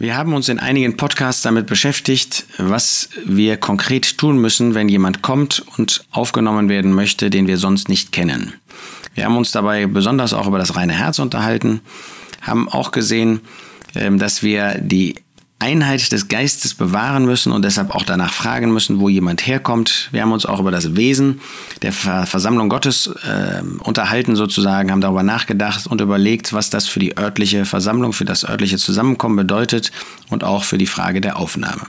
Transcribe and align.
Wir 0.00 0.16
haben 0.16 0.32
uns 0.32 0.48
in 0.48 0.58
einigen 0.58 0.96
Podcasts 0.96 1.42
damit 1.42 1.66
beschäftigt, 1.66 2.46
was 2.56 3.10
wir 3.26 3.58
konkret 3.58 4.16
tun 4.16 4.38
müssen, 4.38 4.74
wenn 4.74 4.88
jemand 4.88 5.20
kommt 5.20 5.62
und 5.76 6.06
aufgenommen 6.10 6.70
werden 6.70 6.94
möchte, 6.94 7.28
den 7.28 7.46
wir 7.46 7.58
sonst 7.58 7.90
nicht 7.90 8.10
kennen. 8.10 8.54
Wir 9.14 9.26
haben 9.26 9.36
uns 9.36 9.52
dabei 9.52 9.86
besonders 9.86 10.32
auch 10.32 10.46
über 10.46 10.56
das 10.56 10.74
reine 10.74 10.94
Herz 10.94 11.18
unterhalten, 11.18 11.82
haben 12.40 12.66
auch 12.70 12.92
gesehen, 12.92 13.42
ähm, 13.94 14.18
dass 14.18 14.42
wir 14.42 14.78
die 14.80 15.16
Einheit 15.60 16.10
des 16.10 16.28
Geistes 16.28 16.74
bewahren 16.74 17.26
müssen 17.26 17.52
und 17.52 17.64
deshalb 17.64 17.94
auch 17.94 18.02
danach 18.02 18.32
fragen 18.32 18.72
müssen, 18.72 18.98
wo 18.98 19.08
jemand 19.08 19.46
herkommt. 19.46 20.08
Wir 20.10 20.22
haben 20.22 20.32
uns 20.32 20.46
auch 20.46 20.58
über 20.58 20.70
das 20.70 20.96
Wesen 20.96 21.40
der 21.82 21.92
Versammlung 21.92 22.68
Gottes 22.68 23.08
äh, 23.08 23.62
unterhalten 23.80 24.36
sozusagen, 24.36 24.90
haben 24.90 25.02
darüber 25.02 25.22
nachgedacht 25.22 25.86
und 25.86 26.00
überlegt, 26.00 26.52
was 26.52 26.70
das 26.70 26.86
für 26.86 26.98
die 26.98 27.16
örtliche 27.16 27.66
Versammlung, 27.66 28.12
für 28.12 28.24
das 28.24 28.44
örtliche 28.44 28.78
Zusammenkommen 28.78 29.36
bedeutet 29.36 29.92
und 30.30 30.44
auch 30.44 30.64
für 30.64 30.78
die 30.78 30.86
Frage 30.86 31.20
der 31.20 31.38
Aufnahme. 31.38 31.82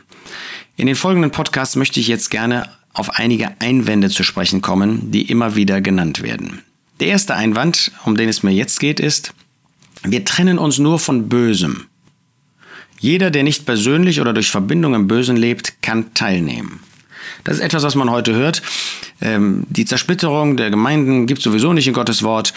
In 0.75 0.87
den 0.87 0.95
folgenden 0.95 1.31
Podcasts 1.31 1.75
möchte 1.75 1.99
ich 1.99 2.07
jetzt 2.07 2.29
gerne 2.29 2.69
auf 2.93 3.19
einige 3.19 3.51
Einwände 3.59 4.09
zu 4.09 4.23
sprechen 4.23 4.61
kommen, 4.61 5.11
die 5.11 5.29
immer 5.29 5.55
wieder 5.55 5.79
genannt 5.79 6.21
werden. 6.21 6.61
Der 6.99 7.07
erste 7.07 7.35
Einwand, 7.35 7.91
um 8.05 8.15
den 8.15 8.29
es 8.29 8.43
mir 8.43 8.51
jetzt 8.51 8.79
geht, 8.79 8.99
ist, 8.99 9.33
wir 10.03 10.25
trennen 10.25 10.59
uns 10.59 10.77
nur 10.77 10.99
von 10.99 11.29
Bösem. 11.29 11.85
Jeder, 13.01 13.31
der 13.31 13.41
nicht 13.41 13.65
persönlich 13.65 14.21
oder 14.21 14.31
durch 14.31 14.51
Verbindung 14.51 14.93
im 14.93 15.07
Bösen 15.07 15.35
lebt, 15.35 15.81
kann 15.81 16.13
teilnehmen. 16.13 16.81
Das 17.43 17.57
ist 17.57 17.63
etwas, 17.63 17.81
was 17.81 17.95
man 17.95 18.11
heute 18.11 18.35
hört. 18.35 18.61
Ähm, 19.21 19.63
die 19.69 19.85
Zersplitterung 19.85 20.55
der 20.55 20.69
Gemeinden 20.69 21.25
gibt 21.25 21.41
sowieso 21.41 21.73
nicht 21.73 21.87
in 21.87 21.95
Gottes 21.95 22.21
Wort. 22.21 22.53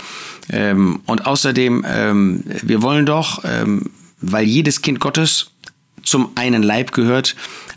Ähm, 0.50 1.00
und 1.06 1.24
außerdem, 1.24 1.86
ähm, 1.88 2.44
wir 2.62 2.82
wollen 2.82 3.06
doch, 3.06 3.42
ähm, 3.44 3.90
weil 4.20 4.44
jedes 4.44 4.82
Kind 4.82 5.00
Gottes 5.00 5.50
zum 6.02 6.32
einen 6.34 6.62
Leib 6.62 6.92
gehört, 6.92 7.36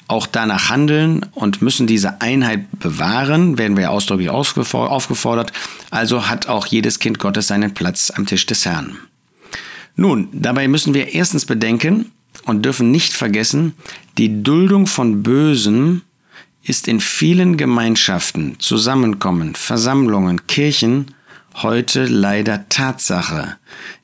auch 0.09 0.27
danach 0.27 0.70
handeln 0.70 1.25
und 1.31 1.61
müssen 1.61 1.88
diese 1.88 2.19
Einheit 2.19 2.80
bewahren, 2.80 3.58
werden 3.58 3.78
wir 3.78 3.84
ja 3.84 3.89
ausdrücklich 3.91 4.30
aufgefordert. 4.30 5.53
Also 5.89 6.28
hat 6.28 6.47
auch 6.47 6.66
jedes 6.66 7.00
Kind 7.00 7.19
Gottes 7.19 7.47
seinen 7.47 7.73
Platz 7.73 8.11
am 8.13 8.25
Tisch 8.25 8.45
des 8.45 8.66
Herrn. 8.66 8.97
Nun, 9.95 10.28
dabei 10.34 10.67
müssen 10.67 10.94
wir 10.94 11.13
erstens 11.13 11.45
bedenken, 11.45 12.11
und 12.48 12.64
dürfen 12.64 12.92
nicht 12.92 13.14
vergessen, 13.14 13.73
die 14.17 14.42
Duldung 14.42 14.88
von 14.88 15.22
Bösen 15.22 16.02
ist 16.64 16.88
in 16.88 17.00
vielen 17.00 17.58
Gemeinschaften, 17.58 18.56
Zusammenkommen, 18.59 19.53
Versammlungen, 19.56 20.48
Kirchen 20.48 21.14
heute 21.56 22.06
leider 22.06 22.68
Tatsache, 22.70 23.58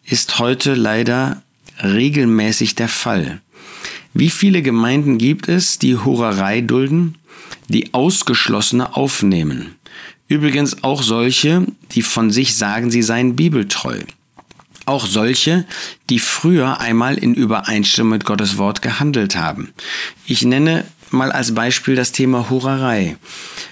ist 0.05 0.39
heute 0.39 0.75
leider 0.75 1.41
regelmäßig 1.81 2.75
der 2.75 2.89
Fall. 2.89 3.41
Wie 4.13 4.29
viele 4.29 4.61
Gemeinden 4.61 5.17
gibt 5.17 5.49
es, 5.49 5.79
die 5.79 5.97
Hurerei 5.97 6.61
dulden, 6.61 7.15
die 7.69 7.93
Ausgeschlossene 7.93 8.95
aufnehmen? 8.95 9.75
Übrigens 10.27 10.83
auch 10.83 11.01
solche, 11.01 11.65
die 11.91 12.01
von 12.01 12.31
sich 12.31 12.55
sagen, 12.55 12.91
sie 12.91 13.01
seien 13.01 13.35
bibeltreu. 13.35 13.99
Auch 14.85 15.05
solche, 15.05 15.65
die 16.09 16.19
früher 16.19 16.79
einmal 16.79 17.17
in 17.17 17.33
Übereinstimmung 17.33 18.11
mit 18.11 18.25
Gottes 18.25 18.57
Wort 18.57 18.81
gehandelt 18.81 19.35
haben. 19.35 19.73
Ich 20.25 20.43
nenne 20.43 20.85
mal 21.11 21.31
als 21.31 21.53
Beispiel 21.53 21.95
das 21.95 22.11
Thema 22.11 22.49
Hurerei. 22.49 23.17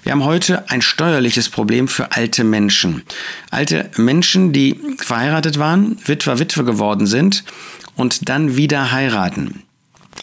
Wir 0.04 0.14
haben 0.14 0.24
heute 0.24 0.70
ein 0.70 0.82
steuerliches 0.82 1.50
Problem 1.50 1.88
für 1.88 2.14
alte 2.14 2.44
Menschen. 2.44 3.04
Alte 3.50 3.90
Menschen, 3.98 4.54
die 4.54 4.80
verheiratet 4.98 5.60
waren, 5.60 5.98
Witwer, 6.06 6.40
Witwe 6.40 6.64
geworden 6.64 7.08
sind 7.08 7.44
und 7.96 8.30
dann 8.30 8.56
wieder 8.56 8.92
heiraten. 8.92 9.64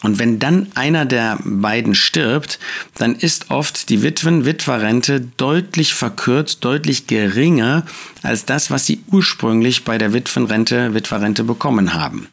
Und 0.01 0.17
wenn 0.17 0.39
dann 0.39 0.67
einer 0.75 1.05
der 1.05 1.39
beiden 1.43 1.93
stirbt, 1.93 2.59
dann 2.95 3.15
ist 3.15 3.51
oft 3.51 3.89
die 3.89 4.01
Witwen-Witwerrente 4.01 5.21
deutlich 5.37 5.93
verkürzt, 5.93 6.63
deutlich 6.63 7.07
geringer 7.07 7.85
als 8.23 8.45
das, 8.45 8.71
was 8.71 8.85
sie 8.85 9.03
ursprünglich 9.11 9.83
bei 9.83 9.97
der 9.97 10.13
Witwenrente, 10.13 10.93
Witwerrente 10.93 11.43
bekommen 11.43 11.93
haben. 11.93 12.29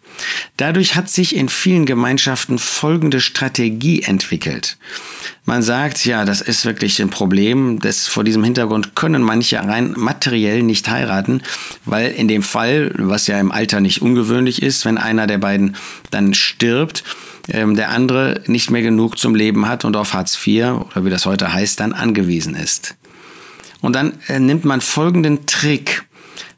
Dadurch 0.57 0.95
hat 0.95 1.11
sich 1.11 1.35
in 1.35 1.49
vielen 1.49 1.87
Gemeinschaften 1.87 2.59
folgende 2.59 3.21
Strategie 3.21 4.03
entwickelt. 4.03 4.79
Man 5.49 5.63
sagt, 5.63 6.05
ja, 6.05 6.25
das 6.25 6.41
ist 6.41 6.65
wirklich 6.65 7.01
ein 7.01 7.09
Problem. 7.09 7.79
Das, 7.79 8.09
vor 8.09 8.25
diesem 8.25 8.43
Hintergrund 8.43 8.97
können 8.97 9.23
manche 9.23 9.59
rein 9.59 9.95
materiell 9.97 10.65
nicht 10.65 10.89
heiraten, 10.91 11.41
weil 11.85 12.11
in 12.11 12.27
dem 12.27 12.43
Fall, 12.43 12.93
was 12.97 13.29
ja 13.29 13.39
im 13.39 13.53
Alter 13.53 13.81
nicht 13.81 14.03
ungewöhnlich 14.03 14.61
ist, 14.61 14.85
wenn 14.85 14.99
einer 14.99 15.29
der 15.29 15.39
beiden 15.39 15.77
dann 16.11 16.35
stirbt, 16.35 17.05
ähm, 17.49 17.77
der 17.77 17.91
andere 17.91 18.43
nicht 18.47 18.73
mehr 18.73 18.83
genug 18.83 19.19
zum 19.19 19.37
Leben 19.37 19.69
hat 19.69 19.85
und 19.85 19.97
auf 19.97 20.15
Hartz 20.15 20.37
IV 20.45 20.65
oder 20.91 21.05
wie 21.05 21.11
das 21.11 21.27
heute 21.27 21.53
heißt, 21.53 21.79
dann 21.79 21.93
angewiesen 21.93 22.57
ist. 22.57 22.97
Und 23.81 23.95
dann 23.95 24.15
äh, 24.27 24.41
nimmt 24.41 24.65
man 24.65 24.81
folgenden 24.81 25.47
Trick. 25.47 26.06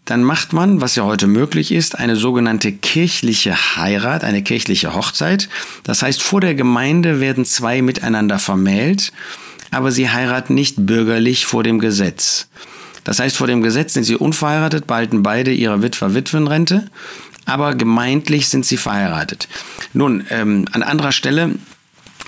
Dann 0.09 0.25
macht 0.25 0.55
man, 0.55 0.81
was 0.81 0.97
ja 0.97 1.05
heute 1.05 1.27
möglich 1.27 1.71
ist, 1.71 1.99
eine 1.99 2.17
sogenannte 2.17 2.73
kirchliche 2.73 3.77
Heirat, 3.77 4.25
eine 4.25 4.43
kirchliche 4.43 4.95
Hochzeit. 4.95 5.51
Das 5.85 6.03
heißt, 6.03 6.23
vor 6.23 6.41
der 6.41 6.55
Gemeinde 6.55 7.21
werden 7.21 7.45
zwei 7.45 7.83
miteinander 7.83 8.39
vermählt, 8.39 9.13
aber 9.71 9.93
sie 9.93 10.09
heiraten 10.09 10.55
nicht 10.55 10.75
bürgerlich 10.79 11.45
vor 11.45 11.63
dem 11.63 11.79
Gesetz. 11.79 12.49
Das 13.05 13.21
heißt, 13.21 13.37
vor 13.37 13.47
dem 13.47 13.63
Gesetz 13.63 13.93
sind 13.93 14.05
sie 14.05 14.17
unverheiratet, 14.17 14.87
behalten 14.87 15.23
beide 15.23 15.53
ihre 15.53 15.83
Witwer-Witwenrente 15.83 16.87
aber 17.49 17.75
gemeintlich 17.75 18.49
sind 18.49 18.67
sie 18.67 18.77
verheiratet. 18.77 19.49
Nun, 19.95 20.27
ähm, 20.29 20.67
an 20.73 20.83
anderer 20.83 21.13
Stelle 21.13 21.55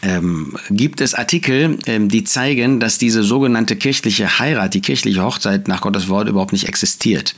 ähm, 0.02 0.56
gibt 0.70 1.00
es 1.00 1.14
Artikel, 1.14 1.78
ähm, 1.86 2.08
die 2.08 2.24
zeigen, 2.24 2.80
dass 2.80 2.98
diese 2.98 3.22
sogenannte 3.22 3.76
kirchliche 3.76 4.38
Heirat, 4.38 4.74
die 4.74 4.80
kirchliche 4.80 5.22
Hochzeit 5.22 5.68
nach 5.68 5.82
Gottes 5.82 6.08
Wort 6.08 6.28
überhaupt 6.28 6.52
nicht 6.52 6.68
existiert. 6.68 7.34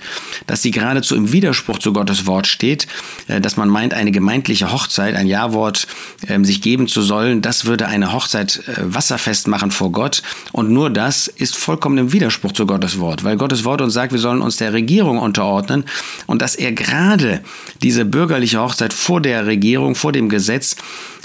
Dass 0.47 0.63
sie 0.63 0.71
geradezu 0.71 1.17
im 1.17 1.33
Widerspruch 1.33 1.79
zu 1.79 1.93
Gottes 1.93 2.27
Wort 2.27 2.47
steht, 2.47 2.87
äh, 3.29 3.41
dass 3.41 3.57
man 3.57 3.69
meint, 3.69 3.95
eine 3.95 4.13
gemeindliche 4.13 4.73
Hochzeit, 4.73 5.17
ein 5.17 5.27
Ja-Wort 5.27 5.87
äh, 6.29 6.43
sich 6.45 6.63
geben 6.63 6.87
zu 6.87 7.03
sollen, 7.03 7.43
das 7.43 7.65
würde 7.65 7.89
eine 7.89 8.13
Hochzeit 8.13 8.63
äh, 8.69 8.95
wasserfest 8.95 9.49
machen 9.49 9.71
vor 9.71 9.91
Gott. 9.91 10.23
Und 10.53 10.71
nur 10.71 10.91
das 10.91 11.27
ist 11.29 11.57
vollkommen 11.57 11.99
im 11.99 12.13
Widerspruch 12.13 12.53
zu 12.53 12.67
Gottes 12.67 13.01
Wort, 13.01 13.25
weil 13.25 13.37
Gottes 13.37 13.65
Wort 13.65 13.81
uns 13.81 13.95
sagt, 13.95 14.13
wir 14.13 14.21
sollen 14.21 14.41
uns 14.41 14.57
der 14.57 14.73
Regierung 14.73 15.19
unterordnen 15.19 15.85
und 16.27 16.43
dass 16.43 16.55
er 16.55 16.73
gerade 16.73 17.41
diese 17.83 18.05
bürgerliche 18.05 18.61
Hochzeit 18.61 18.93
vor 18.93 19.21
der 19.21 19.47
Regierung, 19.47 19.95
vor 19.95 20.13
dem 20.13 20.29
Gesetz 20.29 20.77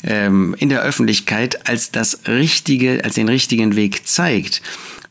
ähm, 0.04 0.56
in 0.60 0.70
der 0.70 0.82
Öffentlichkeit 0.82 1.27
als 1.68 1.92
das 1.92 2.20
richtige, 2.28 3.04
als 3.04 3.16
den 3.16 3.30
richtigen 3.30 3.76
Weg 3.76 4.08
zeigt. 4.08 4.62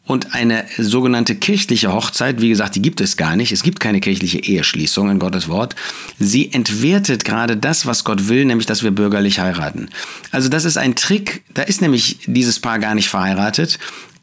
Und 0.06 0.34
eine 0.34 0.65
sogenannte 0.78 1.34
kirchliche 1.34 1.93
Hochzeit, 1.93 2.41
wie 2.41 2.49
gesagt, 2.49 2.77
die 2.77 2.82
gibt 2.82 3.00
es 3.00 3.16
gar 3.16 3.34
nicht. 3.34 3.50
Es 3.50 3.65
gibt 3.65 3.81
keine 3.81 4.00
kirchliche 4.00 4.38
Eheschließung 4.38 5.10
in 5.10 5.19
Gottes 5.19 5.49
Wort. 5.49 5.75
Sie 6.21 6.53
entwertet 6.53 7.25
gerade 7.25 7.56
das, 7.56 7.87
was 7.87 8.04
Gott 8.04 8.28
will, 8.28 8.44
nämlich, 8.44 8.66
dass 8.66 8.84
wir 8.84 8.93
bürgerlich 8.93 9.41
heiraten. 9.41 9.88
Also 10.31 10.49
das 10.49 10.65
ist 10.65 10.78
ein 10.78 10.94
Trick. 10.94 11.43
Da 11.54 11.62
ist 11.62 11.82
nämlich 11.82 12.19
dieses 12.27 12.60
Paar 12.60 12.78
gar 12.78 12.94
nicht 12.94 13.09
verheiratet 13.09 13.81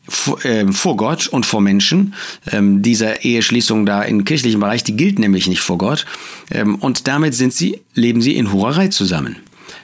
vor, 0.07 0.43
äh, 0.45 0.71
vor 0.71 0.95
Gott 0.95 1.27
und 1.27 1.45
vor 1.45 1.59
Menschen. 1.59 2.13
Ähm, 2.51 2.81
diese 2.81 3.17
Eheschließung 3.21 3.85
da 3.85 4.03
im 4.03 4.23
kirchlichen 4.23 4.59
Bereich, 4.59 4.85
die 4.85 4.95
gilt 4.95 5.19
nämlich 5.19 5.47
nicht 5.47 5.61
vor 5.61 5.77
Gott. 5.77 6.05
Ähm, 6.51 6.75
und 6.75 7.07
damit 7.07 7.33
sind 7.33 7.53
sie, 7.53 7.81
leben 7.93 8.21
sie 8.21 8.35
in 8.35 8.51
Hurerei 8.51 8.87
zusammen. 8.87 9.37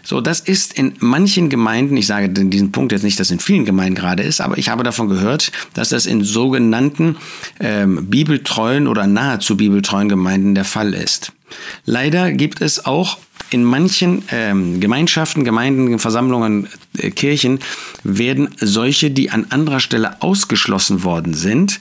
So, 0.10 0.22
das 0.22 0.40
ist 0.40 0.74
in 0.74 0.96
manchen 1.02 1.50
Gemeinden, 1.50 1.96
ich 1.96 2.08
sage 2.08 2.30
diesen 2.30 2.72
Punkt 2.72 2.92
jetzt 2.92 3.04
nicht, 3.04 3.20
dass 3.20 3.30
in 3.30 3.40
vielen 3.40 3.64
Gemeinden 3.64 3.94
gerade 3.94 4.24
ist, 4.24 4.42
aber 4.42 4.58
ich 4.58 4.70
habe 4.70 4.82
davon 4.82 5.08
gehört, 5.08 5.52
dass 5.76 5.90
das 5.90 6.08
in 6.08 6.24
sogenannten 6.24 7.18
ähm, 7.60 8.08
bibeltreuen 8.10 8.88
oder 8.88 9.06
nahezu 9.06 9.56
bibeltreuen 9.56 10.10
Gemeinden 10.10 10.56
der 10.56 10.66
Fall 10.66 10.96
ist. 10.96 11.32
Leider 11.86 12.32
gibt 12.32 12.60
es 12.60 12.88
auch 12.88 13.20
in 13.52 13.64
manchen 13.64 14.24
ähm, 14.32 14.80
Gemeinschaften, 14.80 15.44
Gemeinden, 15.44 16.00
Versammlungen, 16.00 16.68
äh, 16.98 17.12
Kirchen 17.12 17.60
werden 18.04 18.50
solche, 18.58 19.12
die 19.12 19.30
an 19.30 19.46
anderer 19.52 19.80
Stelle 19.80 20.24
ausgeschlossen 20.24 21.04
worden 21.04 21.36
sind, 21.36 21.80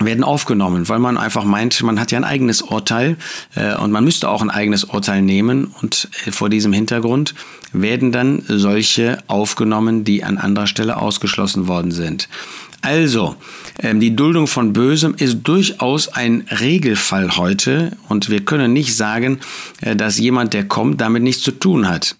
werden 0.00 0.24
aufgenommen, 0.24 0.88
weil 0.88 0.98
man 0.98 1.18
einfach 1.18 1.44
meint, 1.44 1.82
man 1.82 2.00
hat 2.00 2.10
ja 2.10 2.18
ein 2.18 2.24
eigenes 2.24 2.62
Urteil 2.62 3.16
äh, 3.54 3.76
und 3.76 3.92
man 3.92 4.04
müsste 4.04 4.28
auch 4.28 4.42
ein 4.42 4.50
eigenes 4.50 4.84
Urteil 4.84 5.22
nehmen 5.22 5.72
und 5.80 6.08
äh, 6.26 6.32
vor 6.32 6.48
diesem 6.48 6.72
Hintergrund 6.72 7.34
werden 7.72 8.10
dann 8.10 8.42
solche 8.46 9.22
aufgenommen, 9.26 10.04
die 10.04 10.24
an 10.24 10.38
anderer 10.38 10.66
Stelle 10.66 10.96
ausgeschlossen 10.96 11.68
worden 11.68 11.92
sind. 11.92 12.28
Also, 12.82 13.36
ähm, 13.78 14.00
die 14.00 14.16
Duldung 14.16 14.46
von 14.46 14.72
Bösem 14.72 15.14
ist 15.14 15.40
durchaus 15.42 16.08
ein 16.08 16.46
Regelfall 16.60 17.36
heute 17.36 17.96
und 18.08 18.30
wir 18.30 18.40
können 18.40 18.72
nicht 18.72 18.96
sagen, 18.96 19.40
äh, 19.82 19.94
dass 19.94 20.18
jemand, 20.18 20.54
der 20.54 20.66
kommt, 20.66 21.00
damit 21.00 21.22
nichts 21.22 21.42
zu 21.42 21.52
tun 21.52 21.88
hat. 21.88 22.16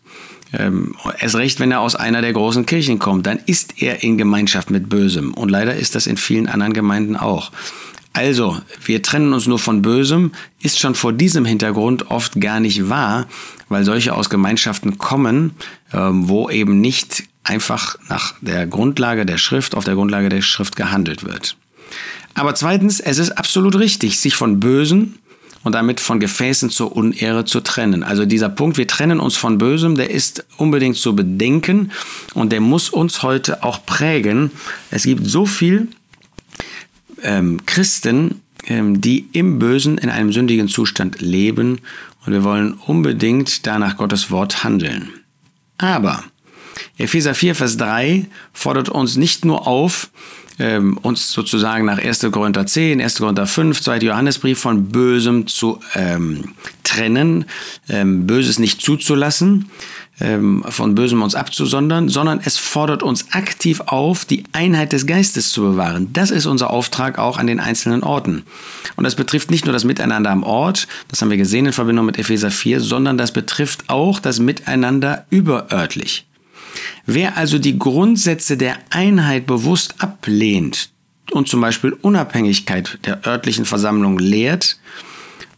Ähm, 0.52 0.94
erst 1.18 1.36
recht, 1.36 1.60
wenn 1.60 1.70
er 1.70 1.80
aus 1.80 1.94
einer 1.94 2.22
der 2.22 2.32
großen 2.32 2.66
Kirchen 2.66 2.98
kommt, 2.98 3.26
dann 3.26 3.38
ist 3.46 3.80
er 3.82 4.02
in 4.02 4.18
Gemeinschaft 4.18 4.70
mit 4.70 4.88
Bösem. 4.88 5.32
Und 5.34 5.48
leider 5.48 5.74
ist 5.74 5.94
das 5.94 6.06
in 6.06 6.16
vielen 6.16 6.48
anderen 6.48 6.72
Gemeinden 6.72 7.16
auch. 7.16 7.52
Also, 8.12 8.58
wir 8.84 9.02
trennen 9.02 9.32
uns 9.32 9.46
nur 9.46 9.60
von 9.60 9.82
Bösem, 9.82 10.32
ist 10.60 10.80
schon 10.80 10.96
vor 10.96 11.12
diesem 11.12 11.44
Hintergrund 11.44 12.10
oft 12.10 12.40
gar 12.40 12.58
nicht 12.58 12.88
wahr, 12.88 13.28
weil 13.68 13.84
solche 13.84 14.14
aus 14.14 14.28
Gemeinschaften 14.28 14.98
kommen, 14.98 15.52
ähm, 15.92 16.28
wo 16.28 16.50
eben 16.50 16.80
nicht 16.80 17.22
einfach 17.44 17.96
nach 18.08 18.34
der 18.40 18.66
Grundlage 18.66 19.24
der 19.24 19.38
Schrift, 19.38 19.76
auf 19.76 19.84
der 19.84 19.94
Grundlage 19.94 20.28
der 20.28 20.42
Schrift 20.42 20.74
gehandelt 20.74 21.24
wird. 21.24 21.56
Aber 22.34 22.54
zweitens, 22.54 22.98
es 22.98 23.18
ist 23.18 23.30
absolut 23.30 23.78
richtig, 23.78 24.18
sich 24.18 24.34
von 24.34 24.58
Bösen 24.58 25.19
und 25.62 25.74
damit 25.74 26.00
von 26.00 26.20
Gefäßen 26.20 26.70
zur 26.70 26.96
Unehre 26.96 27.44
zu 27.44 27.60
trennen. 27.60 28.02
Also 28.02 28.24
dieser 28.24 28.48
Punkt, 28.48 28.78
wir 28.78 28.86
trennen 28.86 29.20
uns 29.20 29.36
von 29.36 29.58
Bösem, 29.58 29.96
der 29.96 30.10
ist 30.10 30.44
unbedingt 30.56 30.96
zu 30.96 31.14
bedenken 31.14 31.92
und 32.34 32.50
der 32.52 32.60
muss 32.60 32.88
uns 32.88 33.22
heute 33.22 33.62
auch 33.62 33.84
prägen. 33.84 34.50
Es 34.90 35.04
gibt 35.04 35.26
so 35.26 35.46
viel 35.46 35.88
ähm, 37.22 37.64
Christen, 37.66 38.40
ähm, 38.66 39.00
die 39.00 39.28
im 39.32 39.58
Bösen 39.58 39.98
in 39.98 40.08
einem 40.08 40.32
sündigen 40.32 40.68
Zustand 40.68 41.20
leben 41.20 41.80
und 42.24 42.32
wir 42.32 42.44
wollen 42.44 42.74
unbedingt 42.74 43.66
danach 43.66 43.96
Gottes 43.96 44.30
Wort 44.30 44.64
handeln. 44.64 45.10
Aber 45.78 46.24
Epheser 46.98 47.34
4, 47.34 47.54
Vers 47.54 47.76
3 47.76 48.26
fordert 48.52 48.88
uns 48.88 49.16
nicht 49.16 49.44
nur 49.44 49.66
auf, 49.66 50.10
ähm, 50.60 50.98
uns 50.98 51.32
sozusagen 51.32 51.86
nach 51.86 51.98
1. 51.98 52.28
Korinther 52.30 52.66
10, 52.66 53.00
1. 53.00 53.18
Korinther 53.18 53.46
5, 53.46 53.80
2. 53.80 53.98
Johannesbrief 53.98 54.60
von 54.60 54.90
Bösem 54.90 55.46
zu 55.46 55.80
ähm, 55.94 56.54
trennen, 56.84 57.46
ähm, 57.88 58.26
Böses 58.26 58.58
nicht 58.58 58.82
zuzulassen, 58.82 59.70
ähm, 60.20 60.62
von 60.68 60.94
Bösem 60.94 61.22
uns 61.22 61.34
abzusondern, 61.34 62.10
sondern 62.10 62.40
es 62.44 62.58
fordert 62.58 63.02
uns 63.02 63.32
aktiv 63.32 63.80
auf, 63.86 64.26
die 64.26 64.44
Einheit 64.52 64.92
des 64.92 65.06
Geistes 65.06 65.50
zu 65.50 65.62
bewahren. 65.62 66.12
Das 66.12 66.30
ist 66.30 66.44
unser 66.44 66.70
Auftrag 66.70 67.18
auch 67.18 67.38
an 67.38 67.46
den 67.46 67.58
einzelnen 67.58 68.02
Orten. 68.02 68.44
Und 68.96 69.04
das 69.04 69.14
betrifft 69.14 69.50
nicht 69.50 69.64
nur 69.64 69.72
das 69.72 69.84
Miteinander 69.84 70.30
am 70.30 70.42
Ort, 70.42 70.88
das 71.08 71.22
haben 71.22 71.30
wir 71.30 71.38
gesehen 71.38 71.66
in 71.66 71.72
Verbindung 71.72 72.04
mit 72.04 72.18
Epheser 72.18 72.50
4, 72.50 72.80
sondern 72.80 73.16
das 73.16 73.32
betrifft 73.32 73.84
auch 73.88 74.20
das 74.20 74.40
Miteinander 74.40 75.24
überörtlich. 75.30 76.26
Wer 77.06 77.36
also 77.36 77.58
die 77.58 77.78
Grundsätze 77.78 78.56
der 78.56 78.78
Einheit 78.90 79.46
bewusst 79.46 79.96
ablehnt 79.98 80.90
und 81.32 81.48
zum 81.48 81.60
Beispiel 81.60 81.92
Unabhängigkeit 81.92 82.98
der 83.04 83.26
örtlichen 83.26 83.64
Versammlung 83.64 84.18
lehrt 84.18 84.78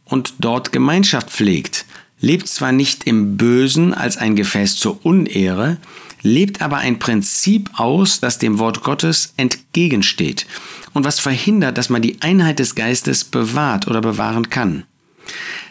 und 0.04 0.34
dort 0.40 0.72
Gemeinschaft 0.72 1.30
pflegt, 1.30 1.86
lebt 2.20 2.48
zwar 2.48 2.72
nicht 2.72 3.04
im 3.04 3.36
Bösen 3.36 3.94
als 3.94 4.16
ein 4.16 4.36
Gefäß 4.36 4.76
zur 4.76 5.04
Unehre, 5.04 5.78
lebt 6.22 6.62
aber 6.62 6.78
ein 6.78 6.98
Prinzip 6.98 7.70
aus, 7.74 8.20
das 8.20 8.38
dem 8.38 8.58
Wort 8.58 8.82
Gottes 8.82 9.34
entgegensteht 9.36 10.46
und 10.92 11.04
was 11.04 11.20
verhindert, 11.20 11.76
dass 11.78 11.90
man 11.90 12.02
die 12.02 12.22
Einheit 12.22 12.58
des 12.58 12.74
Geistes 12.74 13.24
bewahrt 13.24 13.88
oder 13.88 14.00
bewahren 14.00 14.48
kann. 14.50 14.84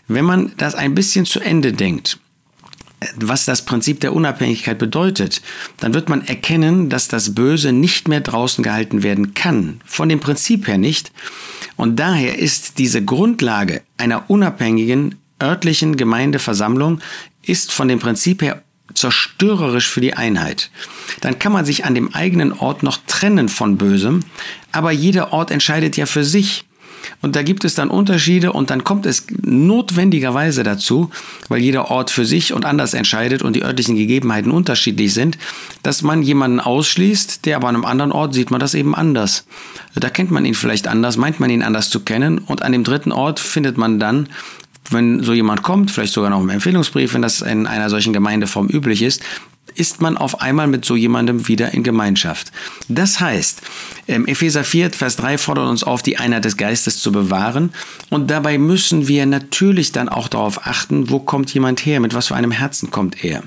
Wenn 0.08 0.26
man 0.26 0.52
das 0.58 0.76
ein 0.76 0.94
bisschen 0.94 1.26
zu 1.26 1.40
Ende 1.40 1.72
denkt 1.72 2.20
was 3.16 3.46
das 3.46 3.66
Prinzip 3.66 4.00
der 4.00 4.14
Unabhängigkeit 4.14 4.78
bedeutet, 4.78 5.42
dann 5.80 5.94
wird 5.94 6.10
man 6.10 6.26
erkennen, 6.28 6.90
dass 6.90 7.08
das 7.08 7.34
Böse 7.34 7.72
nicht 7.72 8.08
mehr 8.08 8.22
draußen 8.22 8.64
gehalten 8.64 9.04
werden 9.04 9.34
kann. 9.34 9.82
Von 9.86 10.10
dem 10.10 10.20
Prinzip 10.20 10.68
her 10.68 10.78
nicht. 10.78 11.12
Und 11.76 12.00
daher 12.00 12.38
ist 12.38 12.78
diese 12.78 13.04
Grundlage 13.04 13.82
einer 13.98 14.30
unabhängigen 14.30 15.16
örtlichen 15.42 15.98
Gemeindeversammlung 15.98 17.00
ist 17.44 17.74
von 17.74 17.88
dem 17.88 18.00
Prinzip 18.00 18.42
her 18.42 18.62
zerstörerisch 18.94 19.90
für 19.90 20.02
die 20.02 20.14
Einheit. 20.14 20.70
Dann 21.22 21.40
kann 21.40 21.54
man 21.54 21.66
sich 21.66 21.86
an 21.86 21.96
dem 21.96 22.14
eigenen 22.14 22.52
Ort 22.52 22.84
noch 22.84 23.00
trennen 23.08 23.50
von 23.50 23.78
Bösem, 23.78 24.22
aber 24.72 24.92
jeder 24.92 25.34
Ort 25.34 25.50
entscheidet 25.50 25.98
ja 25.98 26.06
für 26.06 26.24
sich. 26.24 26.66
Und 27.22 27.36
da 27.36 27.44
gibt 27.44 27.66
es 27.66 27.76
dann 27.76 27.90
Unterschiede 27.90 28.54
und 28.54 28.70
dann 28.70 28.84
kommt 28.84 29.06
es 29.06 29.26
notwendigerweise 29.42 30.64
dazu, 30.64 31.10
weil 31.50 31.62
jeder 31.62 31.92
Ort 31.92 32.10
für 32.10 32.26
sich 32.26 32.54
und 32.54 32.66
anders 32.66 32.94
entscheidet 32.94 33.42
und 33.42 33.56
die 33.56 33.64
örtlichen 33.64 33.96
Gegebenheiten 33.96 34.52
unterschiedlich 34.52 35.14
sind, 35.14 35.38
dass 35.84 36.02
man 36.02 36.24
jemanden 36.24 36.60
ausschließt, 36.60 37.46
der 37.46 37.58
aber 37.58 37.68
an 37.68 37.76
einem 37.76 37.86
anderen 37.86 38.12
Ort 38.12 38.34
sieht 38.34 38.52
man 38.52 38.60
das 38.60 38.74
eben 38.74 38.96
anders. 38.96 39.46
Da 39.96 40.10
kennt 40.10 40.32
man 40.32 40.46
ihn 40.46 40.56
vielleicht 40.56 40.88
anders, 40.88 41.18
meint 41.18 41.40
man 41.40 41.50
ihn 41.50 41.64
anders 41.64 41.90
zu 41.90 42.00
kennen 42.00 42.40
und 42.40 42.64
an 42.64 42.72
dem 42.72 42.84
dritten 42.84 43.12
Ort 43.12 43.40
findet 43.40 43.78
man 43.78 44.00
dann 44.00 44.30
wenn 44.90 45.24
so 45.24 45.34
jemand 45.34 45.64
kommt, 45.64 45.92
vielleicht 45.92 46.14
sogar 46.14 46.30
noch 46.30 46.42
im 46.42 46.50
Empfehlungsbrief, 46.50 47.14
wenn 47.14 47.22
das 47.22 47.42
in 47.42 47.68
einer 47.68 47.90
solchen 47.90 48.14
Gemeindeform 48.14 48.68
üblich 48.68 49.02
ist, 49.02 49.22
ist 49.76 50.02
man 50.02 50.18
auf 50.18 50.42
einmal 50.42 50.68
mit 50.68 50.86
so 50.86 50.96
jemandem 50.96 51.48
wieder 51.48 51.74
in 51.74 51.84
Gemeinschaft. 51.84 52.52
Das 52.88 53.20
heißt, 53.20 53.62
ähm, 54.08 54.26
Epheser 54.28 54.64
4, 54.64 54.92
Vers 54.92 55.16
3 55.18 55.38
fordert 55.38 55.68
uns 55.68 55.84
auf, 55.84 56.02
die 56.02 56.18
Einheit 56.18 56.46
des 56.46 56.58
Geistes 56.58 57.00
zu 57.00 57.12
bewahren. 57.12 57.72
Und 58.10 58.30
dabei 58.30 58.58
müssen 58.58 59.08
wir 59.08 59.26
natürlich 59.26 59.92
dann 59.92 60.10
auch 60.10 60.28
darauf 60.28 60.66
achten, 60.66 61.10
wo 61.10 61.20
kommt 61.20 61.54
jemand 61.54 61.86
her, 61.86 62.00
mit 62.00 62.14
was 62.14 62.28
für 62.28 62.36
einem 62.36 62.52
Herzen 62.52 62.92
kommt 62.92 63.24
er. 63.24 63.44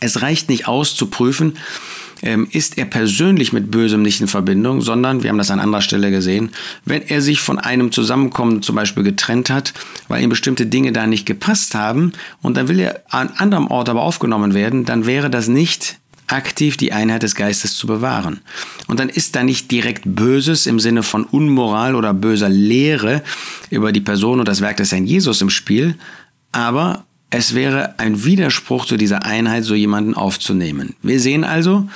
Es 0.00 0.22
reicht 0.22 0.48
nicht 0.48 0.66
aus 0.66 0.94
zu 0.94 1.06
prüfen, 1.06 1.58
ähm, 2.22 2.48
ist 2.50 2.78
er 2.78 2.84
persönlich 2.84 3.52
mit 3.52 3.70
Bösem 3.70 4.02
nicht 4.02 4.20
in 4.20 4.28
Verbindung, 4.28 4.80
sondern, 4.80 5.22
wir 5.22 5.30
haben 5.30 5.38
das 5.38 5.50
an 5.50 5.60
anderer 5.60 5.82
Stelle 5.82 6.10
gesehen, 6.10 6.50
wenn 6.84 7.02
er 7.02 7.22
sich 7.22 7.40
von 7.40 7.58
einem 7.58 7.92
Zusammenkommen 7.92 8.62
zum 8.62 8.76
Beispiel 8.76 9.02
getrennt 9.02 9.50
hat, 9.50 9.72
weil 10.08 10.22
ihm 10.22 10.30
bestimmte 10.30 10.66
Dinge 10.66 10.92
da 10.92 11.06
nicht 11.06 11.26
gepasst 11.26 11.74
haben 11.74 12.12
und 12.42 12.56
dann 12.56 12.68
will 12.68 12.80
er 12.80 13.02
an 13.08 13.30
anderem 13.36 13.68
Ort 13.68 13.88
aber 13.88 14.02
aufgenommen 14.02 14.54
werden, 14.54 14.84
dann 14.84 15.06
wäre 15.06 15.30
das 15.30 15.48
nicht 15.48 15.98
aktiv 16.26 16.76
die 16.76 16.92
Einheit 16.92 17.22
des 17.22 17.34
Geistes 17.34 17.76
zu 17.76 17.86
bewahren. 17.86 18.40
Und 18.86 19.00
dann 19.00 19.08
ist 19.08 19.34
da 19.34 19.42
nicht 19.42 19.70
direkt 19.70 20.02
Böses 20.04 20.66
im 20.66 20.78
Sinne 20.78 21.02
von 21.02 21.24
Unmoral 21.24 21.96
oder 21.96 22.14
böser 22.14 22.48
Lehre 22.48 23.22
über 23.70 23.90
die 23.90 24.00
Person 24.00 24.38
und 24.38 24.46
das 24.46 24.60
Werk 24.60 24.76
des 24.76 24.92
Herrn 24.92 25.06
Jesus 25.06 25.42
im 25.42 25.50
Spiel, 25.50 25.96
aber 26.52 27.04
es 27.30 27.54
wäre 27.54 27.98
ein 27.98 28.24
Widerspruch 28.24 28.84
zu 28.84 28.96
dieser 28.96 29.24
Einheit, 29.24 29.64
so 29.64 29.74
jemanden 29.74 30.14
aufzunehmen. 30.14 30.94
Wir 31.02 31.20
sehen 31.20 31.44
also, 31.44 31.88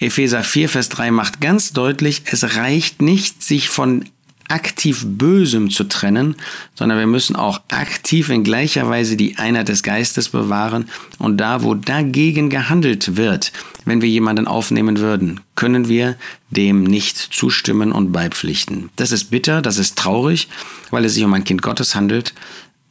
Epheser 0.00 0.44
4, 0.44 0.68
Vers 0.68 0.88
3 0.90 1.10
macht 1.10 1.40
ganz 1.40 1.72
deutlich, 1.72 2.22
es 2.26 2.56
reicht 2.56 3.02
nicht, 3.02 3.42
sich 3.42 3.68
von 3.68 4.04
aktiv 4.48 5.04
Bösem 5.06 5.70
zu 5.70 5.84
trennen, 5.84 6.34
sondern 6.74 6.98
wir 6.98 7.06
müssen 7.06 7.36
auch 7.36 7.60
aktiv 7.68 8.30
in 8.30 8.44
gleicher 8.44 8.88
Weise 8.88 9.16
die 9.16 9.36
Einheit 9.36 9.68
des 9.68 9.82
Geistes 9.82 10.30
bewahren 10.30 10.88
und 11.18 11.36
da, 11.36 11.62
wo 11.62 11.74
dagegen 11.74 12.48
gehandelt 12.48 13.16
wird, 13.16 13.52
wenn 13.84 14.00
wir 14.00 14.08
jemanden 14.08 14.46
aufnehmen 14.46 14.98
würden, 14.98 15.40
können 15.54 15.88
wir 15.88 16.16
dem 16.50 16.82
nicht 16.84 17.16
zustimmen 17.18 17.92
und 17.92 18.10
beipflichten. 18.10 18.88
Das 18.96 19.12
ist 19.12 19.24
bitter, 19.24 19.60
das 19.60 19.76
ist 19.76 19.98
traurig, 19.98 20.48
weil 20.90 21.04
es 21.04 21.14
sich 21.14 21.24
um 21.24 21.34
ein 21.34 21.44
Kind 21.44 21.60
Gottes 21.60 21.94
handelt, 21.94 22.32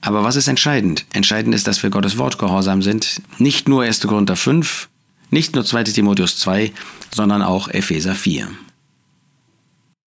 aber 0.07 0.23
was 0.23 0.37
ist 0.37 0.47
entscheidend? 0.47 1.05
Entscheidend 1.11 1.53
ist, 1.53 1.67
dass 1.67 1.83
wir 1.83 1.89
Gottes 1.89 2.17
Wort 2.17 2.39
gehorsam 2.39 2.81
sind. 2.81 3.21
Nicht 3.39 3.67
nur 3.67 3.83
1. 3.83 4.07
Korinther 4.07 4.37
5, 4.37 4.87
nicht 5.31 5.53
nur 5.53 5.65
2. 5.65 5.83
Timotheus 5.83 6.39
2, 6.39 6.71
sondern 7.13 7.41
auch 7.41 7.67
Epheser 7.67 8.15
4. 8.15 8.47